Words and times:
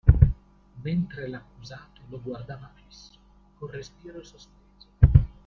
Mentre 0.83 1.27
l'accusato 1.27 2.01
lo 2.09 2.19
guardava 2.19 2.71
fisso, 2.73 3.11
col 3.59 3.69
respiro 3.69 4.23
sospeso. 4.23 4.87